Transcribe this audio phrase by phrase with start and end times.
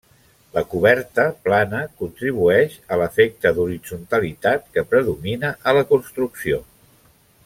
[0.57, 6.61] La coberta, plana, contribueix a l'efecte d'horitzontalitat que predomina a la construcció.